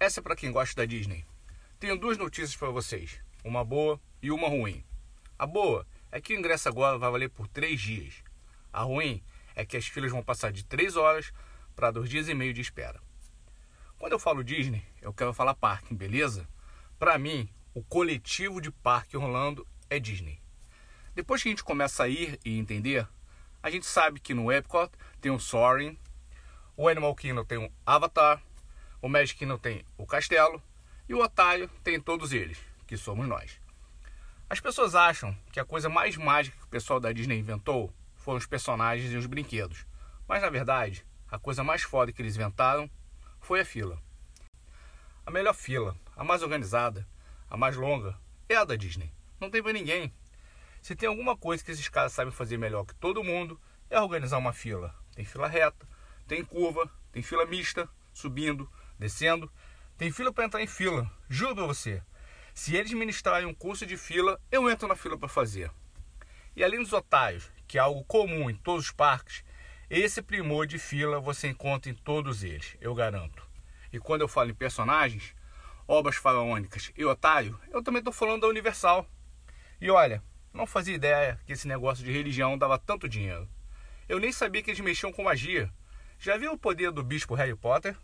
Essa 0.00 0.20
é 0.20 0.22
para 0.22 0.34
quem 0.34 0.50
gosta 0.50 0.80
da 0.80 0.86
Disney. 0.86 1.26
Tenho 1.78 1.94
duas 1.94 2.16
notícias 2.16 2.56
para 2.56 2.70
vocês, 2.70 3.20
uma 3.44 3.62
boa 3.62 4.00
e 4.22 4.30
uma 4.30 4.48
ruim. 4.48 4.82
A 5.38 5.46
boa 5.46 5.86
é 6.10 6.18
que 6.22 6.34
o 6.34 6.38
ingresso 6.38 6.70
agora 6.70 6.96
vai 6.96 7.10
valer 7.10 7.28
por 7.28 7.46
três 7.46 7.78
dias. 7.78 8.14
A 8.72 8.80
ruim 8.80 9.22
é 9.54 9.62
que 9.62 9.76
as 9.76 9.86
filas 9.86 10.10
vão 10.10 10.22
passar 10.22 10.52
de 10.52 10.64
três 10.64 10.96
horas 10.96 11.34
para 11.76 11.90
dois 11.90 12.08
dias 12.08 12.30
e 12.30 12.34
meio 12.34 12.54
de 12.54 12.62
espera. 12.62 12.98
Quando 13.98 14.12
eu 14.12 14.18
falo 14.18 14.42
Disney, 14.42 14.82
eu 15.02 15.12
quero 15.12 15.34
falar 15.34 15.54
parque, 15.54 15.94
beleza? 15.94 16.48
Para 16.98 17.18
mim, 17.18 17.46
o 17.74 17.82
coletivo 17.84 18.58
de 18.58 18.70
parque 18.70 19.18
Orlando 19.18 19.66
é 19.90 19.98
Disney. 19.98 20.40
Depois 21.14 21.42
que 21.42 21.50
a 21.50 21.52
gente 21.52 21.62
começa 21.62 22.04
a 22.04 22.08
ir 22.08 22.40
e 22.42 22.58
entender, 22.58 23.06
a 23.62 23.68
gente 23.68 23.84
sabe 23.84 24.18
que 24.18 24.32
no 24.32 24.50
Epcot 24.50 24.90
tem 25.20 25.30
o 25.30 25.38
Soaring, 25.38 25.98
o 26.74 26.88
Animal 26.88 27.14
Kingdom 27.14 27.44
tem 27.44 27.58
o 27.58 27.70
Avatar, 27.84 28.42
o 29.02 29.08
Kingdom 29.34 29.58
tem 29.58 29.84
o 29.96 30.06
Castelo 30.06 30.62
e 31.08 31.14
o 31.14 31.22
Otário 31.22 31.68
tem 31.82 32.00
todos 32.00 32.32
eles, 32.32 32.58
que 32.86 32.96
somos 32.96 33.26
nós. 33.26 33.60
As 34.48 34.60
pessoas 34.60 34.94
acham 34.94 35.36
que 35.52 35.60
a 35.60 35.64
coisa 35.64 35.88
mais 35.88 36.16
mágica 36.16 36.56
que 36.58 36.64
o 36.64 36.68
pessoal 36.68 37.00
da 37.00 37.12
Disney 37.12 37.38
inventou 37.38 37.92
foram 38.16 38.38
os 38.38 38.46
personagens 38.46 39.10
e 39.12 39.16
os 39.16 39.26
brinquedos. 39.26 39.86
Mas 40.28 40.42
na 40.42 40.50
verdade, 40.50 41.04
a 41.30 41.38
coisa 41.38 41.64
mais 41.64 41.82
foda 41.82 42.12
que 42.12 42.20
eles 42.20 42.36
inventaram 42.36 42.90
foi 43.40 43.60
a 43.60 43.64
fila. 43.64 43.98
A 45.24 45.30
melhor 45.30 45.54
fila, 45.54 45.96
a 46.16 46.22
mais 46.22 46.42
organizada, 46.42 47.06
a 47.48 47.56
mais 47.56 47.76
longa, 47.76 48.18
é 48.48 48.56
a 48.56 48.64
da 48.64 48.76
Disney. 48.76 49.12
Não 49.40 49.50
tem 49.50 49.62
pra 49.62 49.72
ninguém. 49.72 50.12
Se 50.82 50.94
tem 50.94 51.08
alguma 51.08 51.36
coisa 51.36 51.64
que 51.64 51.70
esses 51.70 51.88
caras 51.88 52.12
sabem 52.12 52.32
fazer 52.32 52.58
melhor 52.58 52.84
que 52.84 52.94
todo 52.94 53.24
mundo, 53.24 53.58
é 53.88 54.00
organizar 54.00 54.38
uma 54.38 54.52
fila. 54.52 54.94
Tem 55.14 55.24
fila 55.24 55.48
reta, 55.48 55.88
tem 56.26 56.44
curva, 56.44 56.90
tem 57.12 57.22
fila 57.22 57.46
mista, 57.46 57.88
subindo, 58.12 58.70
descendo. 59.00 59.50
Tem 59.96 60.12
fila 60.12 60.32
para 60.32 60.44
entrar 60.44 60.62
em 60.62 60.66
fila. 60.66 61.10
Juro 61.28 61.56
pra 61.56 61.66
você. 61.66 62.00
Se 62.54 62.76
eles 62.76 62.92
ministrarem 62.92 63.48
um 63.48 63.54
curso 63.54 63.86
de 63.86 63.96
fila, 63.96 64.38
eu 64.52 64.70
entro 64.70 64.86
na 64.86 64.94
fila 64.94 65.18
para 65.18 65.28
fazer. 65.28 65.70
E 66.54 66.62
além 66.62 66.80
dos 66.80 66.92
otários, 66.92 67.50
que 67.66 67.78
é 67.78 67.80
algo 67.80 68.04
comum 68.04 68.50
em 68.50 68.54
todos 68.54 68.84
os 68.86 68.92
parques, 68.92 69.42
esse 69.88 70.20
primor 70.22 70.66
de 70.66 70.78
fila 70.78 71.18
você 71.18 71.48
encontra 71.48 71.90
em 71.90 71.94
todos 71.94 72.44
eles, 72.44 72.76
eu 72.80 72.94
garanto. 72.94 73.42
E 73.92 73.98
quando 73.98 74.20
eu 74.20 74.28
falo 74.28 74.50
em 74.50 74.54
personagens, 74.54 75.34
obras 75.88 76.16
faraônicas 76.16 76.92
e 76.96 77.04
otário, 77.04 77.58
eu 77.70 77.82
também 77.82 78.00
estou 78.00 78.12
falando 78.12 78.42
da 78.42 78.48
Universal. 78.48 79.06
E 79.80 79.90
olha, 79.90 80.22
não 80.52 80.66
fazia 80.66 80.94
ideia 80.94 81.40
que 81.46 81.52
esse 81.52 81.66
negócio 81.66 82.04
de 82.04 82.12
religião 82.12 82.58
dava 82.58 82.78
tanto 82.78 83.08
dinheiro. 83.08 83.48
Eu 84.08 84.20
nem 84.20 84.30
sabia 84.30 84.62
que 84.62 84.70
eles 84.70 84.80
mexiam 84.80 85.12
com 85.12 85.24
magia. 85.24 85.72
Já 86.18 86.36
viu 86.36 86.52
o 86.52 86.58
poder 86.58 86.92
do 86.92 87.02
bispo 87.02 87.34
Harry 87.34 87.56
Potter? 87.56 87.96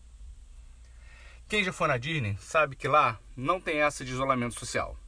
Quem 1.48 1.62
já 1.62 1.72
foi 1.72 1.88
na 1.88 1.96
Disney 1.96 2.36
sabe 2.40 2.76
que 2.76 2.88
lá 2.88 3.20
não 3.36 3.60
tem 3.60 3.80
essa 3.80 4.04
de 4.04 4.12
isolamento 4.12 4.58
social. 4.58 4.98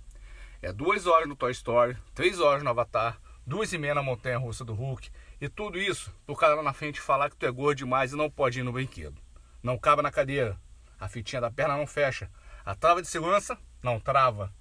É 0.62 0.72
duas 0.72 1.06
horas 1.06 1.28
no 1.28 1.36
Toy 1.36 1.50
Story, 1.53 1.97
três 2.14 2.41
horas 2.41 2.62
no 2.62 2.70
Avatar, 2.70 3.20
duas 3.47 3.72
e 3.72 3.78
meia 3.78 3.94
na 3.94 4.03
Montanha 4.03 4.39
Russa 4.39 4.64
do 4.64 4.75
Hulk, 4.75 5.11
e 5.41 5.48
tudo 5.48 5.78
isso 5.78 6.14
pro 6.27 6.36
cara 6.36 6.55
lá 6.55 6.62
na 6.62 6.72
frente 6.72 7.00
falar 7.00 7.31
que 7.31 7.36
tu 7.36 7.47
é 7.47 7.50
gordo 7.50 7.78
demais 7.78 8.12
e 8.12 8.16
não 8.16 8.31
pode 8.31 8.61
ir 8.61 8.62
no 8.62 8.72
brinquedo. 8.72 9.20
Não 9.62 9.78
cabe 9.78 10.03
na 10.03 10.11
cadeira, 10.11 10.61
a 10.98 11.09
fitinha 11.09 11.41
da 11.41 11.50
perna 11.50 11.77
não 11.77 11.86
fecha, 11.86 12.31
a 12.64 12.75
trava 12.75 13.03
de 13.03 13.09
segurança 13.09 13.59
não 13.83 13.98
trava, 13.98 14.53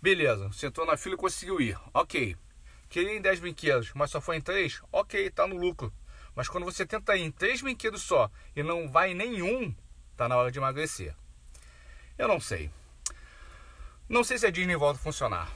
Beleza, 0.00 0.48
você 0.48 0.66
entrou 0.66 0.86
na 0.86 0.96
fila 0.96 1.14
e 1.14 1.18
conseguiu 1.18 1.60
ir. 1.60 1.76
Ok. 1.92 2.36
Queria 2.88 3.14
ir 3.14 3.16
em 3.16 3.20
10 3.20 3.40
brinquedos, 3.40 3.92
mas 3.94 4.10
só 4.10 4.20
foi 4.20 4.36
em 4.36 4.40
3? 4.40 4.80
Ok, 4.92 5.30
tá 5.30 5.46
no 5.46 5.56
lucro. 5.56 5.92
Mas 6.34 6.48
quando 6.48 6.64
você 6.64 6.86
tenta 6.86 7.16
ir 7.16 7.22
em 7.22 7.30
3 7.30 7.62
brinquedos 7.62 8.02
só 8.02 8.30
e 8.54 8.62
não 8.62 8.88
vai 8.88 9.10
em 9.10 9.14
nenhum, 9.14 9.74
tá 10.16 10.28
na 10.28 10.36
hora 10.36 10.50
de 10.50 10.58
emagrecer. 10.58 11.14
Eu 12.18 12.26
não 12.26 12.40
sei. 12.40 12.70
Não 14.08 14.24
sei 14.24 14.38
se 14.38 14.46
a 14.46 14.50
Disney 14.50 14.76
volta 14.76 14.98
a 14.98 15.02
funcionar. 15.02 15.52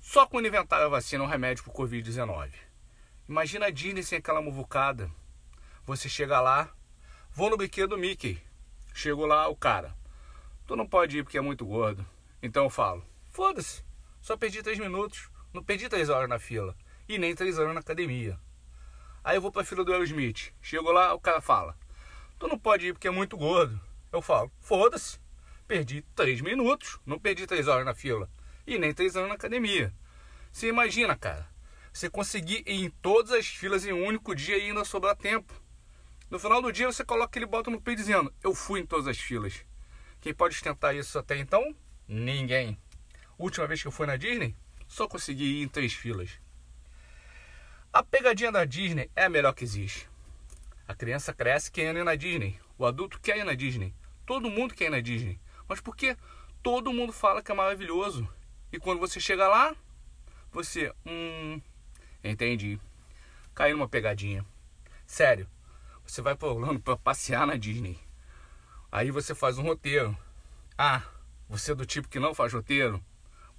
Só 0.00 0.26
quando 0.26 0.46
inventaram 0.46 0.86
a 0.86 0.88
vacina 0.88 1.22
um 1.22 1.28
remédio 1.28 1.64
pro 1.64 1.72
Covid-19. 1.72 2.50
Imagina 3.28 3.66
a 3.66 3.70
Disney 3.70 4.02
sem 4.02 4.18
aquela 4.18 4.40
muvucada. 4.40 5.10
Você 5.84 6.08
chega 6.08 6.40
lá, 6.40 6.72
vou 7.32 7.50
no 7.50 7.56
brinquedo 7.56 7.98
Mickey. 7.98 8.40
Chego 8.94 9.26
lá, 9.26 9.48
o 9.48 9.56
cara. 9.56 9.94
Tu 10.66 10.74
não 10.74 10.86
pode 10.86 11.18
ir 11.18 11.22
porque 11.22 11.38
é 11.38 11.40
muito 11.40 11.66
gordo. 11.66 12.06
Então 12.42 12.64
eu 12.64 12.70
falo, 12.70 13.04
Foda-se. 13.36 13.84
Só 14.22 14.34
perdi 14.34 14.62
três 14.62 14.78
minutos. 14.78 15.28
Não 15.52 15.62
perdi 15.62 15.90
três 15.90 16.08
horas 16.08 16.26
na 16.26 16.38
fila. 16.38 16.74
E 17.06 17.18
nem 17.18 17.34
três 17.34 17.58
horas 17.58 17.74
na 17.74 17.80
academia. 17.80 18.40
Aí 19.22 19.36
eu 19.36 19.42
vou 19.42 19.52
pra 19.52 19.62
fila 19.62 19.84
do 19.84 19.92
Aerosmith. 19.92 20.54
Chego 20.62 20.90
lá, 20.90 21.12
o 21.12 21.20
cara 21.20 21.42
fala: 21.42 21.76
Tu 22.38 22.46
não 22.46 22.58
pode 22.58 22.88
ir 22.88 22.92
porque 22.92 23.08
é 23.08 23.10
muito 23.10 23.36
gordo. 23.36 23.80
Eu 24.12 24.20
falo: 24.20 24.50
Foda-se. 24.60 25.18
Perdi 25.66 26.02
três 26.14 26.40
minutos. 26.40 26.98
Não 27.04 27.18
perdi 27.18 27.46
três 27.46 27.66
horas 27.66 27.84
na 27.84 27.94
fila. 27.94 28.30
E 28.66 28.78
nem 28.78 28.92
três 28.92 29.16
anos 29.16 29.28
na 29.28 29.34
academia. 29.34 29.92
Você 30.52 30.68
imagina, 30.68 31.16
cara. 31.16 31.48
Você 31.92 32.10
conseguir 32.10 32.62
ir 32.66 32.84
em 32.84 32.90
todas 32.90 33.32
as 33.32 33.46
filas 33.46 33.86
em 33.86 33.92
um 33.92 34.04
único 34.04 34.34
dia 34.34 34.58
e 34.58 34.68
ainda 34.68 34.84
sobrar 34.84 35.16
tempo. 35.16 35.52
No 36.28 36.38
final 36.38 36.60
do 36.60 36.72
dia 36.72 36.86
você 36.86 37.04
coloca 37.04 37.26
aquele 37.26 37.46
botão 37.46 37.72
no 37.72 37.80
peito 37.80 37.98
dizendo: 37.98 38.32
Eu 38.42 38.54
fui 38.54 38.80
em 38.80 38.86
todas 38.86 39.06
as 39.06 39.18
filas. 39.18 39.64
Quem 40.20 40.34
pode 40.34 40.54
ostentar 40.54 40.94
isso 40.94 41.18
até 41.18 41.38
então? 41.38 41.74
Ninguém. 42.06 42.78
Última 43.38 43.66
vez 43.66 43.80
que 43.80 43.88
eu 43.88 43.92
fui 43.92 44.06
na 44.06 44.16
Disney, 44.16 44.54
só 44.86 45.06
consegui 45.06 45.60
ir 45.60 45.62
em 45.62 45.68
três 45.68 45.92
filas. 45.92 46.30
A 47.92 48.02
pegadinha 48.02 48.52
da 48.52 48.64
Disney 48.64 49.10
é 49.14 49.24
a 49.24 49.28
melhor 49.28 49.52
que 49.52 49.64
existe. 49.64 50.08
A 50.88 50.94
criança 50.94 51.32
cresce 51.32 51.70
querendo 51.70 51.98
ir 51.98 52.04
na 52.04 52.14
Disney. 52.14 52.60
O 52.78 52.86
adulto 52.86 53.20
quer 53.20 53.38
ir 53.38 53.44
na 53.44 53.54
Disney. 53.54 53.94
Todo 54.24 54.50
mundo 54.50 54.74
quer 54.74 54.86
ir 54.86 54.90
na 54.90 55.00
Disney. 55.00 55.40
Mas 55.68 55.80
por 55.80 55.96
que 55.96 56.16
todo 56.62 56.92
mundo 56.92 57.12
fala 57.12 57.42
que 57.42 57.50
é 57.50 57.54
maravilhoso? 57.54 58.28
E 58.72 58.78
quando 58.78 59.00
você 59.00 59.18
chega 59.18 59.48
lá, 59.48 59.74
você, 60.52 60.92
hum, 61.04 61.60
entendi. 62.22 62.80
Caiu 63.54 63.76
numa 63.76 63.88
pegadinha. 63.88 64.44
Sério, 65.06 65.48
você 66.06 66.22
vai 66.22 66.36
para 66.36 66.48
Orlando 66.48 66.80
para 66.80 66.96
passear 66.96 67.46
na 67.46 67.56
Disney. 67.56 67.98
Aí 68.90 69.10
você 69.10 69.34
faz 69.34 69.58
um 69.58 69.62
roteiro. 69.62 70.16
Ah, 70.78 71.02
você 71.48 71.72
é 71.72 71.74
do 71.74 71.86
tipo 71.86 72.08
que 72.08 72.20
não 72.20 72.34
faz 72.34 72.52
roteiro? 72.52 73.02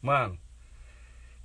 Mano, 0.02 0.40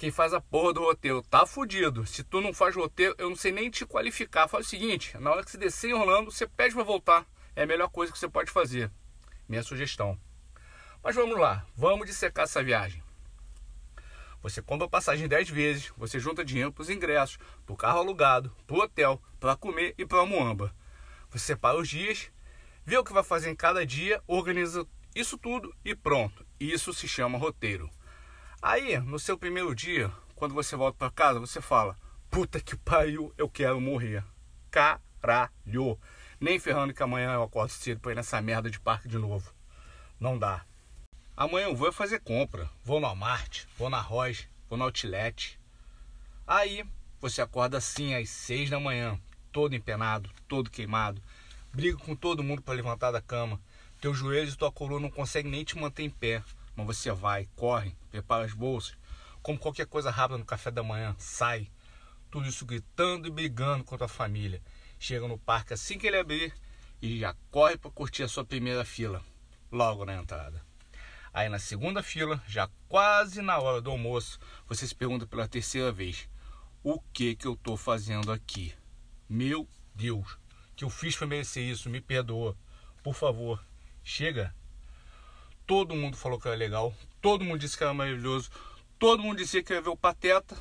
quem 0.03 0.11
faz 0.11 0.35
a 0.35 0.41
porra 0.41 0.73
do 0.73 0.81
roteiro 0.81 1.23
tá 1.23 1.47
fudido. 1.47 2.05
Se 2.05 2.25
tu 2.25 2.41
não 2.41 2.53
faz 2.53 2.75
roteiro, 2.75 3.15
eu 3.19 3.29
não 3.29 3.37
sei 3.37 3.53
nem 3.53 3.71
te 3.71 3.87
qualificar. 3.87 4.49
Faz 4.49 4.67
o 4.67 4.69
seguinte: 4.69 5.17
na 5.17 5.31
hora 5.31 5.45
que 5.45 5.51
você 5.53 5.57
descer 5.57 5.91
em 5.91 5.95
Orlando, 5.95 6.33
você 6.33 6.45
pede 6.45 6.75
para 6.75 6.83
voltar. 6.83 7.25
É 7.55 7.63
a 7.63 7.67
melhor 7.69 7.89
coisa 7.89 8.13
que 8.13 8.19
você 8.19 8.29
pode 8.29 8.51
fazer. 8.51 8.91
Minha 9.49 9.63
sugestão. 9.63 10.19
Mas 11.05 11.15
vamos 11.15 11.39
lá, 11.39 11.65
vamos 11.77 12.09
dissecar 12.09 12.47
essa 12.47 12.65
viagem. 12.65 13.01
Você 14.43 14.61
compra 14.61 14.89
passagem 14.89 15.29
10 15.29 15.51
vezes, 15.51 15.93
você 15.97 16.19
junta 16.19 16.45
dinheiro 16.45 16.73
para 16.73 16.83
os 16.83 16.91
ingressos, 16.91 17.39
para 17.65 17.73
o 17.73 17.77
carro 17.77 18.01
alugado, 18.01 18.53
para 18.67 18.77
o 18.77 18.81
hotel, 18.81 19.23
para 19.39 19.55
comer 19.55 19.95
e 19.97 20.05
para 20.05 20.23
a 20.23 20.27
muamba. 20.27 20.75
Você 21.31 21.47
separa 21.47 21.79
os 21.79 21.89
dias, 21.89 22.29
vê 22.85 22.99
o 22.99 23.05
que 23.05 23.13
vai 23.13 23.23
fazer 23.23 23.51
em 23.51 23.55
cada 23.55 23.87
dia, 23.87 24.21
organiza 24.27 24.85
isso 25.15 25.39
tudo 25.39 25.73
e 25.85 25.95
pronto. 25.95 26.45
Isso 26.59 26.93
se 26.93 27.07
chama 27.07 27.39
roteiro. 27.39 27.89
Aí, 28.65 28.97
no 29.01 29.19
seu 29.19 29.37
primeiro 29.37 29.75
dia, 29.75 30.09
quando 30.37 30.55
você 30.55 30.77
volta 30.77 30.97
para 30.97 31.11
casa, 31.11 31.41
você 31.41 31.61
fala: 31.61 31.99
Puta 32.31 32.61
que 32.61 32.77
pariu, 32.77 33.35
eu 33.37 33.49
quero 33.49 33.81
morrer. 33.81 34.25
Caralho. 34.71 35.99
Nem 36.39 36.61
ferrando 36.61 36.95
que 36.95 37.03
amanhã 37.03 37.33
eu 37.33 37.43
acordo 37.43 37.73
cedo 37.73 38.01
pra 38.01 38.13
ir 38.13 38.15
nessa 38.15 38.41
merda 38.41 38.71
de 38.71 38.79
parque 38.79 39.09
de 39.09 39.19
novo. 39.19 39.53
Não 40.19 40.39
dá. 40.39 40.65
Amanhã 41.37 41.65
eu 41.67 41.75
vou 41.75 41.93
fazer 41.93 42.21
compra. 42.21 42.71
Vou 42.85 43.01
no 43.01 43.07
Walmart, 43.09 43.65
vou 43.77 43.91
na 43.91 44.01
Roche, 44.01 44.49
vou 44.69 44.79
no 44.79 44.85
Outlet. 44.85 45.59
Aí 46.47 46.85
você 47.21 47.43
acorda 47.43 47.79
assim 47.79 48.15
às 48.15 48.31
seis 48.31 48.71
da 48.71 48.79
manhã, 48.79 49.19
todo 49.51 49.75
empenado, 49.75 50.31
todo 50.47 50.71
queimado. 50.71 51.21
Briga 51.73 51.99
com 51.99 52.15
todo 52.15 52.45
mundo 52.45 52.63
para 52.63 52.75
levantar 52.75 53.11
da 53.11 53.21
cama. 53.21 53.61
Teus 54.01 54.19
joelhos 54.19 54.55
e 54.55 54.57
tua 54.57 54.71
coluna 54.71 55.01
não 55.01 55.11
conseguem 55.11 55.51
nem 55.51 55.65
te 55.65 55.77
manter 55.77 56.05
em 56.05 56.11
pé. 56.11 56.45
Mas 56.75 56.87
você 56.87 57.13
vai, 57.13 57.49
corre, 57.55 57.97
prepara 58.11 58.45
as 58.45 58.53
bolsas, 58.53 58.97
como 59.43 59.59
qualquer 59.59 59.87
coisa 59.87 60.11
rápida 60.11 60.39
no 60.39 60.45
café 60.45 60.71
da 60.71 60.83
manhã, 60.83 61.15
sai. 61.19 61.71
Tudo 62.31 62.49
isso 62.49 62.65
gritando 62.65 63.29
e 63.29 63.31
brigando 63.31 63.85
contra 63.85 64.07
a 64.07 64.09
família. 64.09 64.63
Chega 64.99 65.29
no 65.29 65.39
parque 65.39 65.75
assim 65.75 65.99
que 65.99 66.07
ele 66.07 66.17
abrir 66.17 66.55
e 67.03 67.19
já 67.19 67.35
corre 67.51 67.77
para 67.77 67.91
curtir 67.91 68.23
a 68.23 68.29
sua 68.29 68.45
primeira 68.45 68.85
fila, 68.85 69.23
logo 69.71 70.05
na 70.05 70.15
entrada. 70.15 70.65
Aí 71.35 71.49
na 71.49 71.59
segunda 71.59 72.03
fila, 72.03 72.43
já 72.47 72.71
quase 72.89 73.43
na 73.43 73.59
hora 73.59 73.81
do 73.81 73.91
almoço, 73.91 74.39
você 74.69 74.87
se 74.87 74.95
pergunta 74.95 75.27
pela 75.27 75.49
terceira 75.49 75.91
vez: 75.91 76.29
o 76.83 77.01
que 77.13 77.35
que 77.35 77.47
eu 77.47 77.57
tô 77.57 77.77
fazendo 77.77 78.31
aqui? 78.31 78.75
Meu 79.29 79.69
Deus, 79.95 80.39
que 80.77 80.85
eu 80.85 80.91
fiz 80.91 81.17
para 81.17 81.27
merecer 81.27 81.65
isso? 81.65 81.91
Me 81.91 82.01
perdoa. 82.01 82.57
Por 83.03 83.15
favor, 83.15 83.65
chega 84.05 84.55
Todo 85.73 85.97
mundo 85.97 86.19
falou 86.19 86.39
que 86.39 86.47
era 86.47 86.55
legal, 86.55 86.95
todo 87.19 87.47
mundo 87.47 87.59
disse 87.59 87.79
que 87.79 87.83
era 87.83 87.95
maravilhoso, 87.95 88.51
todo 88.99 89.23
mundo 89.23 89.39
dizia 89.39 89.63
que 89.63 89.73
ia 89.73 89.81
ver 89.81 89.89
o 89.89 89.97
Pateta, 89.97 90.55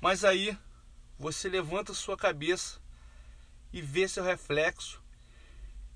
mas 0.00 0.24
aí 0.24 0.58
você 1.16 1.48
levanta 1.48 1.94
sua 1.94 2.16
cabeça 2.16 2.80
e 3.72 3.80
vê 3.80 4.08
seu 4.08 4.24
reflexo. 4.24 5.00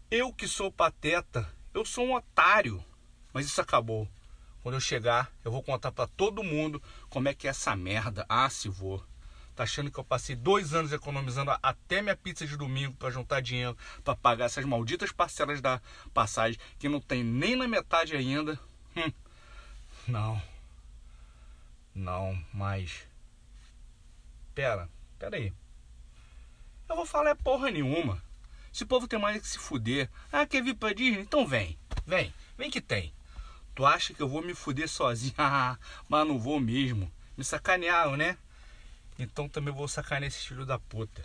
Eu 0.09 0.33
que 0.33 0.47
sou 0.47 0.71
pateta, 0.71 1.53
eu 1.75 1.85
sou 1.85 2.07
um 2.07 2.15
otário. 2.15 2.85
Mas 3.33 3.47
isso 3.47 3.61
acabou. 3.61 4.09
Quando 4.63 4.77
eu 4.77 4.81
chegar, 4.81 5.33
eu 5.45 5.51
vou 5.51 5.65
contar 5.65 5.91
para 5.91 6.07
todo 6.07 6.45
mundo 6.45 6.81
como 7.11 7.29
é 7.29 7.35
que 7.35 7.49
é 7.49 7.51
essa 7.51 7.75
merda. 7.75 8.25
Ah, 8.29 8.49
se 8.49 8.69
vou. 8.69 9.05
Tá 9.55 9.65
achando 9.65 9.91
que 9.91 9.99
eu 9.99 10.05
passei 10.05 10.35
dois 10.35 10.73
anos 10.73 10.93
economizando 10.93 11.51
até 11.63 12.01
minha 12.01 12.17
pizza 12.17 12.47
de 12.47 12.57
domingo 12.57 12.95
para 12.95 13.11
juntar 13.11 13.41
dinheiro 13.41 13.77
para 14.03 14.17
pagar 14.17 14.47
essas 14.47 14.65
malditas 14.65 15.13
parcelas 15.13 15.61
da 15.61 15.81
passagem 16.15 16.59
que 16.79 16.89
não 16.89 17.01
tem 17.01 17.23
nem 17.23 17.55
na 17.55 17.69
metade 17.69 18.17
ainda? 18.17 18.59
Hum. 18.97 19.13
Não. 20.09 20.43
Não, 21.95 22.43
mas. 22.53 23.07
Pera, 24.55 24.89
pera 25.19 25.37
aí. 25.37 25.53
Eu 26.89 26.97
vou 26.97 27.07
falar 27.07 27.31
é 27.31 27.35
porra 27.35 27.71
nenhuma. 27.71 28.23
Esse 28.73 28.87
povo 28.87 29.07
tem 29.07 29.19
mais 29.19 29.41
que 29.41 29.49
se 29.49 29.59
fuder. 29.59 30.09
Ah, 30.31 30.47
quer 30.47 30.63
vir 30.63 30.75
pra 30.75 30.95
Disney? 30.95 31.21
Então 31.21 31.47
vem. 31.47 31.79
Vem. 32.07 32.33
Vem 32.57 32.71
que 32.71 32.81
tem. 32.81 33.13
Tu 33.75 33.85
acha 33.85 34.15
que 34.15 34.23
eu 34.23 34.29
vou 34.29 34.43
me 34.43 34.55
fuder 34.55 34.89
sozinho? 34.89 35.35
Ah, 35.39 35.79
mas 36.09 36.27
não 36.27 36.39
vou 36.39 36.59
mesmo. 36.59 37.13
Me 37.37 37.45
sacanearam, 37.45 38.17
né? 38.17 38.39
Então 39.19 39.49
também 39.49 39.73
vou 39.73 39.89
sacanear 39.89 40.29
esse 40.29 40.47
filho 40.47 40.67
da 40.67 40.79
puta. 40.79 41.25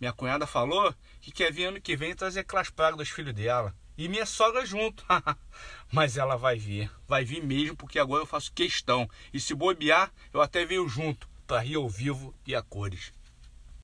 Minha 0.00 0.12
cunhada 0.12 0.46
falou 0.46 0.94
que 1.20 1.32
quer 1.32 1.52
vir 1.52 1.66
ano 1.66 1.80
que 1.80 1.96
vem 1.96 2.14
trazer 2.14 2.40
aquelas 2.40 2.70
pragas 2.70 2.98
dos 2.98 3.08
filhos 3.08 3.34
dela. 3.34 3.74
E 3.96 4.08
minha 4.08 4.24
sogra 4.24 4.64
junto. 4.64 5.04
Mas 5.90 6.16
ela 6.16 6.36
vai 6.36 6.56
vir. 6.56 6.90
Vai 7.06 7.24
vir 7.24 7.42
mesmo, 7.42 7.76
porque 7.76 7.98
agora 7.98 8.22
eu 8.22 8.26
faço 8.26 8.52
questão. 8.52 9.10
E 9.32 9.40
se 9.40 9.54
bobear, 9.54 10.12
eu 10.32 10.40
até 10.40 10.64
venho 10.64 10.88
junto. 10.88 11.28
Pra 11.46 11.60
rir 11.60 11.74
ao 11.74 11.88
vivo 11.88 12.32
e 12.46 12.54
a 12.54 12.62
cores. 12.62 13.12